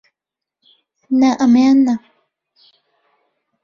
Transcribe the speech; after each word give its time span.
نا، 1.19 1.29
ئەمەیان 1.41 1.77
نا! 1.85 1.95